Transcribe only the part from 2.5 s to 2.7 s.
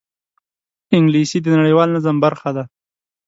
ده